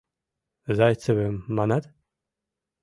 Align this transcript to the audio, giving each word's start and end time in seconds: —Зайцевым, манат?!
—Зайцевым, 0.77 1.35
манат?! 1.55 1.83